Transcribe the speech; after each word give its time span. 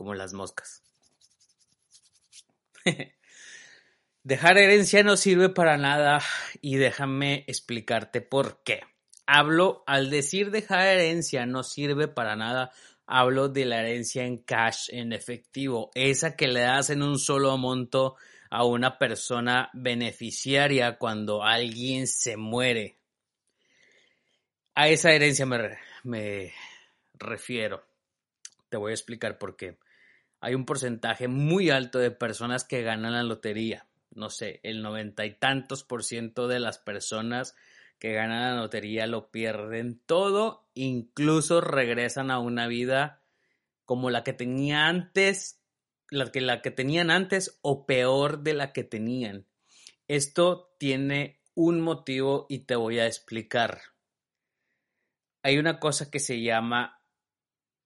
como 0.00 0.14
las 0.14 0.32
moscas. 0.32 0.82
Dejar 4.22 4.56
herencia 4.56 5.02
no 5.02 5.18
sirve 5.18 5.50
para 5.50 5.76
nada 5.76 6.22
y 6.62 6.76
déjame 6.76 7.44
explicarte 7.46 8.22
por 8.22 8.62
qué. 8.62 8.80
Hablo, 9.26 9.84
al 9.86 10.08
decir 10.08 10.52
dejar 10.52 10.86
herencia 10.86 11.44
no 11.44 11.62
sirve 11.62 12.08
para 12.08 12.34
nada, 12.34 12.72
hablo 13.06 13.50
de 13.50 13.66
la 13.66 13.80
herencia 13.80 14.24
en 14.24 14.38
cash, 14.38 14.88
en 14.88 15.12
efectivo, 15.12 15.90
esa 15.94 16.34
que 16.34 16.48
le 16.48 16.60
das 16.60 16.88
en 16.88 17.02
un 17.02 17.18
solo 17.18 17.54
monto 17.58 18.16
a 18.48 18.64
una 18.64 18.96
persona 18.96 19.68
beneficiaria 19.74 20.96
cuando 20.96 21.44
alguien 21.44 22.06
se 22.06 22.38
muere. 22.38 22.96
A 24.74 24.88
esa 24.88 25.12
herencia 25.12 25.44
me, 25.44 25.76
me 26.04 26.54
refiero. 27.18 27.84
Te 28.70 28.78
voy 28.78 28.92
a 28.92 28.94
explicar 28.94 29.36
por 29.36 29.56
qué. 29.56 29.76
Hay 30.40 30.54
un 30.54 30.64
porcentaje 30.64 31.28
muy 31.28 31.70
alto 31.70 31.98
de 31.98 32.10
personas 32.10 32.64
que 32.64 32.82
ganan 32.82 33.12
la 33.12 33.22
lotería. 33.22 33.86
No 34.10 34.30
sé, 34.30 34.60
el 34.62 34.82
noventa 34.82 35.24
y 35.24 35.34
tantos 35.34 35.84
por 35.84 36.02
ciento 36.02 36.48
de 36.48 36.58
las 36.58 36.78
personas 36.78 37.54
que 37.98 38.12
ganan 38.12 38.56
la 38.56 38.62
lotería 38.62 39.06
lo 39.06 39.30
pierden 39.30 40.00
todo, 40.06 40.66
incluso 40.74 41.60
regresan 41.60 42.30
a 42.30 42.38
una 42.38 42.66
vida 42.66 43.22
como 43.84 44.08
la 44.10 44.24
que 44.24 44.32
tenía 44.32 44.86
antes, 44.86 45.62
la 46.08 46.32
que, 46.32 46.40
la 46.40 46.62
que 46.62 46.70
tenían 46.70 47.10
antes 47.10 47.58
o 47.60 47.86
peor 47.86 48.42
de 48.42 48.54
la 48.54 48.72
que 48.72 48.84
tenían. 48.84 49.46
Esto 50.08 50.74
tiene 50.78 51.40
un 51.54 51.80
motivo 51.82 52.46
y 52.48 52.60
te 52.60 52.74
voy 52.74 52.98
a 52.98 53.06
explicar. 53.06 53.80
Hay 55.42 55.58
una 55.58 55.78
cosa 55.78 56.10
que 56.10 56.20
se 56.20 56.40
llama 56.40 57.02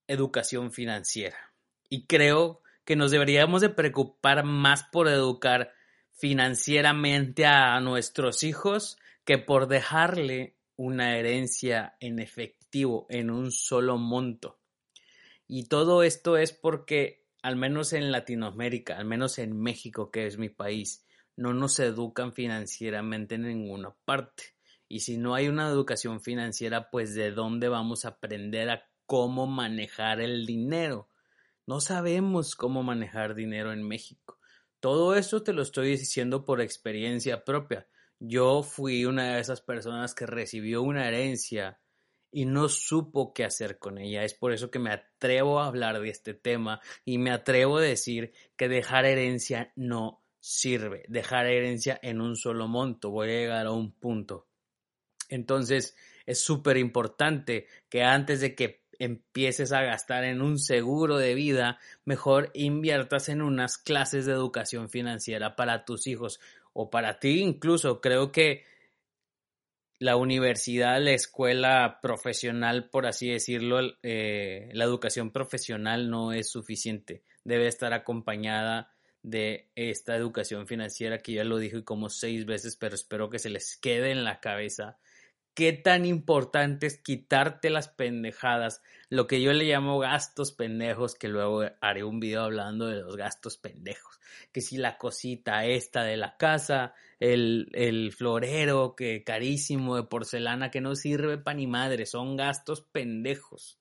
educación 0.07 0.71
financiera. 0.71 1.54
Y 1.95 2.07
creo 2.07 2.61
que 2.83 2.97
nos 2.97 3.11
deberíamos 3.11 3.61
de 3.61 3.69
preocupar 3.69 4.43
más 4.43 4.83
por 4.83 5.07
educar 5.07 5.71
financieramente 6.11 7.45
a 7.45 7.79
nuestros 7.79 8.43
hijos 8.43 8.97
que 9.23 9.37
por 9.37 9.69
dejarle 9.69 10.57
una 10.75 11.17
herencia 11.17 11.95
en 12.01 12.19
efectivo, 12.19 13.05
en 13.09 13.29
un 13.31 13.53
solo 13.53 13.97
monto. 13.97 14.59
Y 15.47 15.69
todo 15.69 16.03
esto 16.03 16.35
es 16.35 16.51
porque, 16.51 17.23
al 17.41 17.55
menos 17.55 17.93
en 17.93 18.11
Latinoamérica, 18.11 18.97
al 18.97 19.05
menos 19.05 19.39
en 19.39 19.57
México, 19.57 20.11
que 20.11 20.27
es 20.27 20.37
mi 20.37 20.49
país, 20.49 21.05
no 21.37 21.53
nos 21.53 21.79
educan 21.79 22.33
financieramente 22.33 23.35
en 23.35 23.43
ninguna 23.43 23.95
parte. 24.03 24.43
Y 24.89 24.99
si 24.99 25.15
no 25.17 25.33
hay 25.33 25.47
una 25.47 25.69
educación 25.69 26.19
financiera, 26.19 26.89
pues 26.91 27.15
de 27.15 27.31
dónde 27.31 27.69
vamos 27.69 28.03
a 28.03 28.09
aprender 28.09 28.69
a 28.69 28.83
cómo 29.05 29.47
manejar 29.47 30.19
el 30.19 30.45
dinero. 30.45 31.07
No 31.67 31.81
sabemos 31.81 32.55
cómo 32.55 32.83
manejar 32.83 33.33
dinero 33.33 33.73
en 33.73 33.81
México. 33.81 34.39
Todo 34.79 35.15
esto 35.15 35.41
te 35.41 35.51
lo 35.51 35.63
estoy 35.63 35.89
diciendo 35.97 36.45
por 36.45 36.61
experiencia 36.61 37.43
propia. 37.43 37.87
Yo 38.19 38.61
fui 38.61 39.05
una 39.05 39.33
de 39.33 39.41
esas 39.41 39.61
personas 39.61 40.13
que 40.13 40.27
recibió 40.27 40.83
una 40.83 41.07
herencia 41.07 41.79
y 42.31 42.45
no 42.45 42.69
supo 42.69 43.33
qué 43.33 43.45
hacer 43.45 43.79
con 43.79 43.97
ella. 43.97 44.23
Es 44.23 44.35
por 44.35 44.51
eso 44.51 44.69
que 44.69 44.77
me 44.77 44.91
atrevo 44.91 45.59
a 45.59 45.67
hablar 45.67 45.99
de 45.99 46.09
este 46.09 46.35
tema 46.35 46.81
y 47.03 47.17
me 47.17 47.31
atrevo 47.31 47.77
a 47.77 47.81
decir 47.81 48.31
que 48.55 48.67
dejar 48.67 49.05
herencia 49.05 49.73
no 49.75 50.23
sirve. 50.39 51.05
Dejar 51.07 51.47
herencia 51.47 51.99
en 52.03 52.21
un 52.21 52.35
solo 52.35 52.67
monto. 52.67 53.09
Voy 53.09 53.29
a 53.29 53.31
llegar 53.31 53.65
a 53.65 53.71
un 53.71 53.91
punto. 53.91 54.47
Entonces, 55.29 55.95
es 56.25 56.41
súper 56.41 56.77
importante 56.77 57.67
que 57.89 58.03
antes 58.03 58.41
de 58.41 58.53
que 58.53 58.84
empieces 58.99 59.71
a 59.71 59.81
gastar 59.81 60.23
en 60.23 60.41
un 60.41 60.59
seguro 60.59 61.17
de 61.17 61.33
vida, 61.35 61.79
mejor 62.05 62.51
inviertas 62.53 63.29
en 63.29 63.41
unas 63.41 63.77
clases 63.77 64.25
de 64.25 64.33
educación 64.33 64.89
financiera 64.89 65.55
para 65.55 65.85
tus 65.85 66.07
hijos 66.07 66.39
o 66.73 66.89
para 66.89 67.19
ti 67.19 67.41
incluso. 67.41 68.01
Creo 68.01 68.31
que 68.31 68.63
la 69.99 70.17
universidad, 70.17 71.01
la 71.01 71.11
escuela 71.11 71.99
profesional, 72.01 72.89
por 72.89 73.05
así 73.05 73.29
decirlo, 73.29 73.79
eh, 74.03 74.69
la 74.73 74.83
educación 74.83 75.31
profesional 75.31 76.09
no 76.09 76.33
es 76.33 76.49
suficiente. 76.49 77.23
Debe 77.43 77.67
estar 77.67 77.93
acompañada 77.93 78.91
de 79.23 79.69
esta 79.75 80.15
educación 80.15 80.67
financiera 80.67 81.17
que 81.17 81.33
ya 81.33 81.43
lo 81.43 81.57
dije 81.57 81.83
como 81.83 82.09
seis 82.09 82.45
veces, 82.45 82.75
pero 82.75 82.93
espero 82.93 83.29
que 83.29 83.39
se 83.39 83.49
les 83.49 83.77
quede 83.77 84.11
en 84.11 84.23
la 84.23 84.39
cabeza 84.39 84.97
qué 85.55 85.73
tan 85.73 86.05
importante 86.05 86.85
es 86.85 86.97
quitarte 86.97 87.69
las 87.69 87.87
pendejadas, 87.87 88.81
lo 89.09 89.25
que 89.25 89.41
yo 89.41 89.53
le 89.53 89.65
llamo 89.65 89.97
gastos 89.97 90.51
pendejos, 90.51 91.15
que 91.15 91.29
luego 91.29 91.63
haré 91.81 92.03
un 92.03 92.19
video 92.19 92.43
hablando 92.43 92.87
de 92.87 92.97
los 93.01 93.15
gastos 93.15 93.57
pendejos, 93.57 94.19
que 94.51 94.61
si 94.61 94.77
la 94.77 94.97
cosita 94.97 95.65
esta 95.65 96.03
de 96.03 96.17
la 96.17 96.37
casa, 96.37 96.93
el, 97.19 97.69
el 97.73 98.11
florero 98.11 98.95
que 98.95 99.23
carísimo 99.23 99.95
de 99.95 100.03
porcelana 100.03 100.69
que 100.69 100.81
no 100.81 100.95
sirve 100.95 101.37
para 101.37 101.57
ni 101.57 101.67
madre, 101.67 102.05
son 102.05 102.35
gastos 102.35 102.81
pendejos 102.81 103.79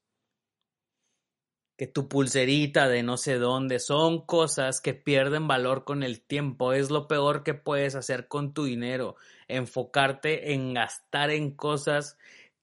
que 1.77 1.87
tu 1.89 2.09
pulserita 2.09 2.89
de 2.89 3.03
no 3.03 3.17
sé 3.17 3.39
dónde 3.39 3.81
son 3.81 4.25
cosas 4.25 4.81
que 4.81 4.95
pierden 4.95 5.49
valor 5.49 5.85
con 5.85 6.03
el 6.03 6.21
tiempo. 6.21 6.73
Es 6.73 6.91
lo 6.91 7.09
peor 7.09 7.43
que 7.43 7.55
puedes 7.55 7.97
hacer 7.97 8.29
con 8.29 8.55
tu 8.55 8.65
dinero. 8.65 9.17
Enfocarte 9.49 10.53
en 10.53 10.75
gastar 10.75 11.31
en 11.31 11.51
cosas 11.51 12.19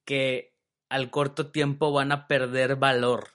que 0.05 0.53
al 0.89 1.09
corto 1.09 1.51
tiempo 1.51 1.91
van 1.91 2.11
a 2.11 2.27
perder 2.27 2.75
valor. 2.75 3.29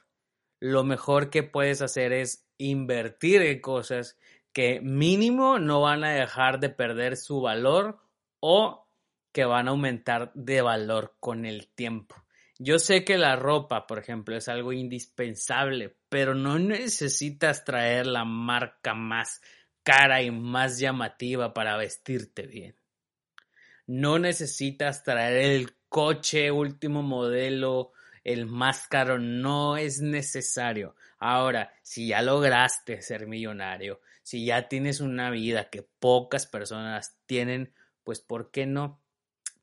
Lo 0.61 0.85
mejor 0.85 1.31
que 1.31 1.43
puedes 1.43 1.83
hacer 1.83 2.13
es 2.13 2.47
invertir 2.59 3.43
en 3.43 3.61
cosas 3.61 4.19
que 4.53 4.81
mínimo 4.81 5.59
no 5.59 5.83
van 5.83 6.05
a 6.05 6.13
dejar 6.13 6.61
de 6.61 6.71
perder 6.71 7.17
su 7.17 7.41
valor 7.41 7.99
o 8.41 8.89
que 9.33 9.45
van 9.45 9.69
a 9.69 9.73
aumentar 9.73 10.33
de 10.35 10.63
valor 10.63 11.17
con 11.21 11.45
el 11.45 11.69
tiempo. 11.69 12.17
Yo 12.59 12.79
sé 12.79 13.05
que 13.05 13.19
la 13.19 13.37
ropa, 13.37 13.87
por 13.87 13.99
ejemplo, 13.99 14.35
es 14.35 14.49
algo 14.49 14.73
indispensable, 14.73 15.97
pero 16.09 16.35
no 16.35 16.59
necesitas 16.59 17.65
traer 17.65 18.07
la 18.07 18.25
marca 18.25 18.95
más 18.95 19.43
cara 19.83 20.23
y 20.23 20.31
más 20.31 20.79
llamativa 20.79 21.53
para 21.53 21.77
vestirte 21.77 22.47
bien. 22.47 22.75
No 23.87 24.19
necesitas 24.19 25.03
traer 25.03 25.53
el 25.53 25.77
coche 25.89 26.51
último 26.51 27.03
modelo, 27.03 27.93
el 28.25 28.47
más 28.47 28.89
caro, 28.89 29.19
no 29.19 29.77
es 29.77 30.01
necesario. 30.01 30.97
Ahora, 31.19 31.73
si 31.83 32.09
ya 32.09 32.23
lograste 32.23 33.01
ser 33.03 33.27
millonario, 33.27 34.01
si 34.23 34.45
ya 34.45 34.69
tienes 34.69 35.01
una 35.01 35.31
vida 35.31 35.71
que 35.71 35.83
pocas 35.83 36.47
personas 36.47 37.17
tienen, 37.27 37.73
pues 38.03 38.21
¿por 38.21 38.51
qué 38.51 38.67
no? 38.67 39.01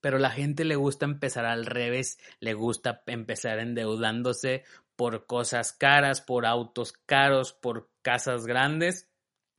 pero 0.03 0.19
la 0.19 0.31
gente 0.31 0.65
le 0.65 0.75
gusta 0.75 1.05
empezar 1.05 1.45
al 1.45 1.65
revés, 1.65 2.19
le 2.41 2.53
gusta 2.53 3.03
empezar 3.07 3.59
endeudándose 3.59 4.65
por 4.97 5.27
cosas 5.27 5.71
caras, 5.71 6.19
por 6.19 6.45
autos 6.45 6.91
caros, 6.91 7.53
por 7.53 7.89
casas 8.01 8.45
grandes, 8.45 9.07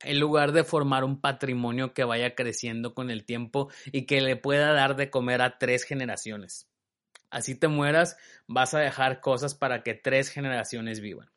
en 0.05 0.19
lugar 0.19 0.51
de 0.51 0.63
formar 0.63 1.03
un 1.03 1.19
patrimonio 1.19 1.93
que 1.93 2.03
vaya 2.03 2.35
creciendo 2.35 2.93
con 2.93 3.09
el 3.09 3.25
tiempo 3.25 3.69
y 3.91 4.05
que 4.05 4.21
le 4.21 4.35
pueda 4.35 4.71
dar 4.73 4.95
de 4.95 5.09
comer 5.09 5.41
a 5.41 5.57
tres 5.57 5.83
generaciones. 5.83 6.69
Así 7.29 7.55
te 7.55 7.67
mueras, 7.67 8.17
vas 8.47 8.73
a 8.73 8.79
dejar 8.79 9.19
cosas 9.19 9.55
para 9.55 9.83
que 9.83 9.93
tres 9.93 10.29
generaciones 10.29 11.01
vivan. 11.01 11.29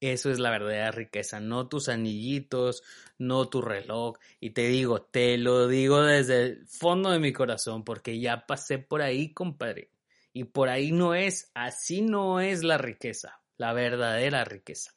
Eso 0.00 0.30
es 0.30 0.38
la 0.38 0.50
verdadera 0.50 0.90
riqueza, 0.90 1.40
no 1.40 1.68
tus 1.68 1.90
anillitos, 1.90 2.82
no 3.18 3.48
tu 3.48 3.60
reloj. 3.60 4.16
Y 4.40 4.50
te 4.50 4.68
digo, 4.68 5.02
te 5.02 5.36
lo 5.36 5.68
digo 5.68 6.02
desde 6.02 6.42
el 6.42 6.66
fondo 6.66 7.10
de 7.10 7.18
mi 7.18 7.32
corazón, 7.32 7.84
porque 7.84 8.18
ya 8.18 8.46
pasé 8.46 8.78
por 8.78 9.02
ahí, 9.02 9.34
compadre. 9.34 9.90
Y 10.32 10.44
por 10.44 10.70
ahí 10.70 10.90
no 10.90 11.14
es, 11.14 11.50
así 11.54 12.00
no 12.00 12.40
es 12.40 12.64
la 12.64 12.78
riqueza, 12.78 13.40
la 13.58 13.74
verdadera 13.74 14.44
riqueza. 14.44 14.92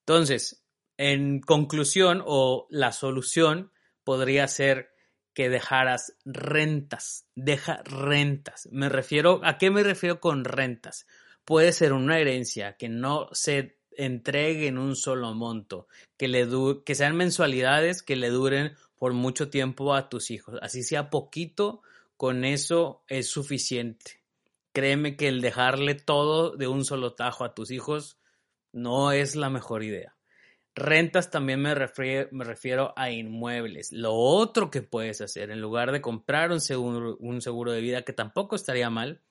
Entonces, 0.00 0.63
en 0.96 1.40
conclusión 1.40 2.22
o 2.24 2.66
la 2.70 2.92
solución 2.92 3.72
podría 4.04 4.48
ser 4.48 4.90
que 5.32 5.48
dejaras 5.48 6.16
rentas. 6.24 7.26
Deja 7.34 7.82
rentas. 7.84 8.68
Me 8.70 8.88
refiero, 8.88 9.40
¿a 9.42 9.58
qué 9.58 9.70
me 9.70 9.82
refiero 9.82 10.20
con 10.20 10.44
rentas? 10.44 11.06
puede 11.44 11.72
ser 11.72 11.92
una 11.92 12.18
herencia 12.18 12.76
que 12.76 12.88
no 12.88 13.28
se 13.32 13.78
entregue 13.96 14.66
en 14.66 14.78
un 14.78 14.96
solo 14.96 15.34
monto, 15.34 15.86
que, 16.16 16.28
le 16.28 16.48
que 16.84 16.94
sean 16.94 17.16
mensualidades 17.16 18.02
que 18.02 18.16
le 18.16 18.30
duren 18.30 18.74
por 18.96 19.12
mucho 19.12 19.50
tiempo 19.50 19.94
a 19.94 20.08
tus 20.08 20.30
hijos. 20.30 20.58
Así 20.62 20.82
sea 20.82 21.10
poquito, 21.10 21.82
con 22.16 22.44
eso 22.44 23.04
es 23.08 23.28
suficiente. 23.28 24.22
Créeme 24.72 25.16
que 25.16 25.28
el 25.28 25.40
dejarle 25.40 25.94
todo 25.94 26.56
de 26.56 26.66
un 26.66 26.84
solo 26.84 27.14
tajo 27.14 27.44
a 27.44 27.54
tus 27.54 27.70
hijos 27.70 28.18
no 28.72 29.12
es 29.12 29.36
la 29.36 29.50
mejor 29.50 29.84
idea. 29.84 30.13
Rentas 30.74 31.30
también 31.30 31.60
me 31.60 31.74
refiero, 31.74 32.28
me 32.32 32.44
refiero 32.44 32.92
a 32.96 33.10
inmuebles. 33.10 33.92
Lo 33.92 34.14
otro 34.14 34.70
que 34.70 34.82
puedes 34.82 35.20
hacer, 35.20 35.50
en 35.50 35.60
lugar 35.60 35.92
de 35.92 36.00
comprar 36.00 36.50
un 36.50 36.60
seguro, 36.60 37.16
un 37.20 37.40
seguro 37.40 37.70
de 37.70 37.80
vida, 37.80 38.02
que 38.02 38.12
tampoco 38.12 38.56
estaría 38.56 38.90
mal, 38.90 39.22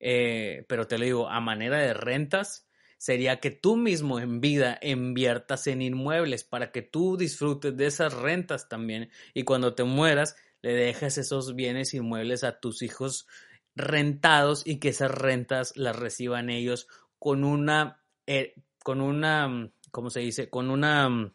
eh, 0.00 0.64
pero 0.68 0.86
te 0.86 0.98
lo 0.98 1.04
digo, 1.04 1.28
a 1.28 1.40
manera 1.40 1.78
de 1.78 1.94
rentas, 1.94 2.68
sería 2.98 3.38
que 3.38 3.52
tú 3.52 3.76
mismo 3.76 4.18
en 4.18 4.40
vida 4.40 4.78
inviertas 4.82 5.68
en 5.68 5.82
inmuebles 5.82 6.42
para 6.42 6.72
que 6.72 6.82
tú 6.82 7.16
disfrutes 7.16 7.76
de 7.76 7.86
esas 7.86 8.12
rentas 8.12 8.68
también 8.68 9.10
y 9.34 9.44
cuando 9.44 9.74
te 9.74 9.84
mueras 9.84 10.34
le 10.62 10.72
dejes 10.72 11.16
esos 11.16 11.54
bienes 11.54 11.94
inmuebles 11.94 12.42
a 12.42 12.58
tus 12.58 12.82
hijos 12.82 13.28
rentados 13.76 14.66
y 14.66 14.80
que 14.80 14.88
esas 14.88 15.12
rentas 15.12 15.76
las 15.76 15.94
reciban 15.94 16.50
ellos 16.50 16.88
con 17.20 17.44
una, 17.44 18.02
eh, 18.26 18.54
con 18.82 19.00
una, 19.00 19.70
¿cómo 19.90 20.10
se 20.10 20.20
dice? 20.20 20.50
Con 20.50 20.70
una, 20.70 21.32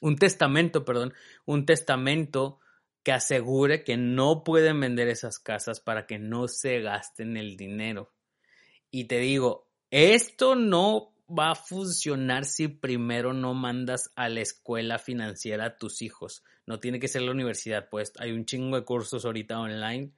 un 0.00 0.16
testamento, 0.16 0.84
perdón, 0.84 1.14
un 1.46 1.66
testamento 1.66 2.60
que 3.02 3.12
asegure 3.12 3.82
que 3.84 3.96
no 3.96 4.44
pueden 4.44 4.80
vender 4.80 5.08
esas 5.08 5.38
casas 5.38 5.80
para 5.80 6.06
que 6.06 6.18
no 6.18 6.48
se 6.48 6.80
gasten 6.80 7.36
el 7.36 7.56
dinero. 7.56 8.12
Y 8.90 9.04
te 9.04 9.18
digo, 9.18 9.70
esto 9.90 10.54
no 10.54 11.14
va 11.30 11.52
a 11.52 11.54
funcionar 11.54 12.44
si 12.44 12.68
primero 12.68 13.32
no 13.32 13.54
mandas 13.54 14.10
a 14.16 14.28
la 14.28 14.40
escuela 14.40 14.98
financiera 14.98 15.64
a 15.66 15.76
tus 15.76 16.02
hijos. 16.02 16.44
No 16.66 16.80
tiene 16.80 16.98
que 16.98 17.08
ser 17.08 17.22
la 17.22 17.30
universidad, 17.30 17.88
pues 17.88 18.12
hay 18.18 18.32
un 18.32 18.44
chingo 18.44 18.76
de 18.76 18.84
cursos 18.84 19.24
ahorita 19.24 19.58
online. 19.58 20.12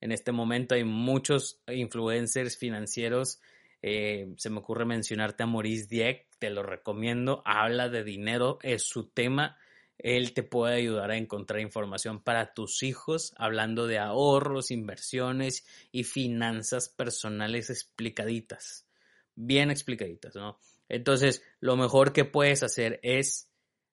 En 0.00 0.12
este 0.12 0.32
momento 0.32 0.74
hay 0.74 0.84
muchos 0.84 1.62
influencers 1.66 2.56
financieros. 2.56 3.40
Eh, 3.82 4.32
se 4.36 4.48
me 4.48 4.60
ocurre 4.60 4.84
mencionarte 4.84 5.42
a 5.42 5.46
Maurice 5.46 5.86
Dieck, 5.88 6.28
te 6.38 6.50
lo 6.50 6.62
recomiendo. 6.62 7.42
Habla 7.44 7.88
de 7.88 8.04
dinero, 8.04 8.58
es 8.62 8.84
su 8.84 9.08
tema 9.08 9.58
él 10.02 10.34
te 10.34 10.42
puede 10.42 10.74
ayudar 10.74 11.12
a 11.12 11.16
encontrar 11.16 11.60
información 11.60 12.22
para 12.22 12.54
tus 12.54 12.82
hijos, 12.82 13.32
hablando 13.36 13.86
de 13.86 13.98
ahorros, 13.98 14.72
inversiones 14.72 15.64
y 15.92 16.02
finanzas 16.04 16.88
personales 16.88 17.70
explicaditas, 17.70 18.86
bien 19.36 19.70
explicaditas, 19.70 20.34
¿no? 20.34 20.58
Entonces, 20.88 21.42
lo 21.60 21.76
mejor 21.76 22.12
que 22.12 22.24
puedes 22.24 22.64
hacer 22.64 22.98
es 23.04 23.48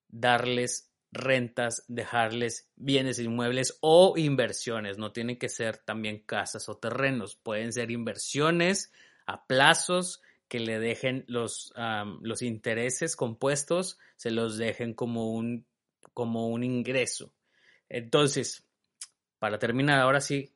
darles 0.08 0.92
rentas, 1.12 1.86
dejarles 1.88 2.70
bienes 2.76 3.20
inmuebles 3.20 3.78
o 3.82 4.16
inversiones. 4.18 4.98
No 4.98 5.12
tienen 5.12 5.38
que 5.38 5.50
ser 5.50 5.78
también 5.78 6.24
casas 6.26 6.68
o 6.70 6.78
terrenos. 6.78 7.36
Pueden 7.36 7.72
ser 7.72 7.92
inversiones 7.92 8.92
a 9.30 9.46
plazos 9.46 10.22
que 10.48 10.60
le 10.60 10.80
dejen 10.80 11.24
los, 11.28 11.74
los 12.22 12.42
intereses 12.42 13.16
compuestos, 13.16 14.00
se 14.16 14.32
los 14.32 14.58
dejen 14.58 14.94
como 14.94 15.32
un 15.32 15.66
como 16.14 16.48
un 16.48 16.64
ingreso. 16.64 17.34
Entonces, 17.88 18.68
para 19.38 19.60
terminar, 19.60 20.00
ahora 20.00 20.20
sí, 20.20 20.54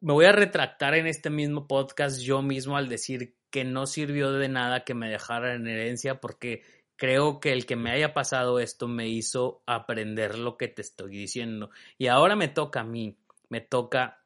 me 0.00 0.12
voy 0.12 0.26
a 0.26 0.32
retractar 0.32 0.94
en 0.94 1.06
este 1.06 1.30
mismo 1.30 1.66
podcast 1.66 2.20
yo 2.20 2.42
mismo 2.42 2.76
al 2.76 2.88
decir 2.88 3.36
que 3.50 3.64
no 3.64 3.86
sirvió 3.86 4.32
de 4.32 4.48
nada 4.48 4.84
que 4.84 4.94
me 4.94 5.08
dejara 5.08 5.54
en 5.54 5.66
herencia 5.66 6.20
porque 6.20 6.62
creo 6.96 7.40
que 7.40 7.52
el 7.52 7.64
que 7.64 7.76
me 7.76 7.90
haya 7.90 8.12
pasado 8.12 8.60
esto 8.60 8.86
me 8.86 9.08
hizo 9.08 9.62
aprender 9.66 10.38
lo 10.38 10.56
que 10.56 10.68
te 10.68 10.82
estoy 10.82 11.16
diciendo. 11.16 11.70
Y 11.96 12.08
ahora 12.08 12.36
me 12.36 12.48
toca 12.48 12.80
a 12.80 12.84
mí, 12.84 13.16
me 13.48 13.60
toca 13.60 14.24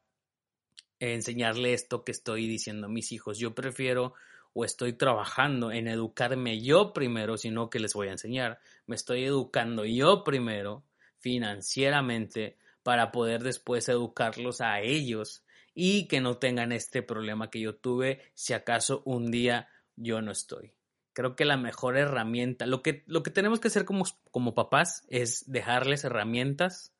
enseñarle 1.10 1.72
esto 1.72 2.04
que 2.04 2.12
estoy 2.12 2.46
diciendo 2.46 2.86
a 2.86 2.90
mis 2.90 3.10
hijos. 3.12 3.38
Yo 3.38 3.54
prefiero 3.54 4.14
o 4.54 4.64
estoy 4.64 4.92
trabajando 4.92 5.72
en 5.72 5.88
educarme 5.88 6.60
yo 6.62 6.92
primero, 6.92 7.36
sino 7.36 7.70
que 7.70 7.80
les 7.80 7.94
voy 7.94 8.08
a 8.08 8.12
enseñar. 8.12 8.60
Me 8.86 8.94
estoy 8.94 9.24
educando 9.24 9.84
yo 9.84 10.22
primero 10.24 10.84
financieramente 11.18 12.56
para 12.82 13.12
poder 13.12 13.42
después 13.42 13.88
educarlos 13.88 14.60
a 14.60 14.80
ellos 14.80 15.44
y 15.74 16.06
que 16.06 16.20
no 16.20 16.36
tengan 16.38 16.72
este 16.72 17.02
problema 17.02 17.50
que 17.50 17.60
yo 17.60 17.74
tuve 17.74 18.22
si 18.34 18.52
acaso 18.52 19.02
un 19.04 19.30
día 19.30 19.68
yo 19.96 20.20
no 20.20 20.30
estoy. 20.30 20.72
Creo 21.14 21.36
que 21.36 21.44
la 21.44 21.56
mejor 21.56 21.96
herramienta, 21.96 22.66
lo 22.66 22.82
que, 22.82 23.04
lo 23.06 23.22
que 23.22 23.30
tenemos 23.30 23.60
que 23.60 23.68
hacer 23.68 23.84
como, 23.84 24.04
como 24.30 24.54
papás 24.54 25.04
es 25.08 25.44
dejarles 25.50 26.04
herramientas 26.04 26.92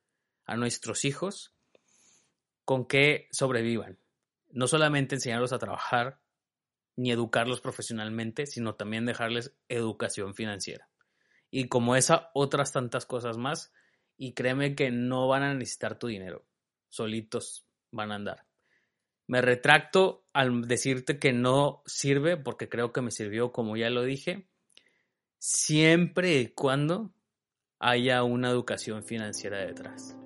a 0.45 0.57
nuestros 0.57 1.05
hijos 1.05 1.52
con 2.65 2.87
que 2.87 3.29
sobrevivan. 3.33 3.99
No 4.51 4.67
solamente 4.67 5.15
enseñarlos 5.15 5.53
a 5.53 5.59
trabajar, 5.59 6.21
ni 6.97 7.11
educarlos 7.11 7.61
profesionalmente, 7.61 8.47
sino 8.47 8.75
también 8.75 9.07
dejarles 9.07 9.55
educación 9.69 10.35
financiera. 10.35 10.89
Y 11.51 11.69
como 11.69 11.97
esa, 11.97 12.31
otras 12.35 12.73
tantas 12.73 13.07
cosas 13.07 13.39
más. 13.39 13.73
Y 14.17 14.35
créeme 14.35 14.75
que 14.75 14.91
no 14.91 15.29
van 15.29 15.43
a 15.43 15.55
necesitar 15.55 15.99
tu 15.99 16.07
dinero. 16.07 16.45
Solitos 16.89 17.67
van 17.91 18.13
a 18.13 18.17
andar. 18.17 18.47
Me 19.27 19.41
retracto 19.41 20.27
al 20.33 20.69
decirte 20.69 21.19
que 21.19 21.33
no 21.33 21.83
sirve, 21.87 22.37
porque 22.37 22.69
creo 22.69 22.93
que 22.93 23.03
me 23.03 23.11
sirvió, 23.11 23.53
como 23.53 23.77
ya 23.77 23.89
lo 23.91 24.03
dije, 24.03 24.49
siempre 25.39 26.39
y 26.39 26.49
cuando 26.49 27.13
haya 27.79 28.23
una 28.23 28.51
educación 28.51 29.03
financiera 29.03 29.59
detrás. 29.59 30.17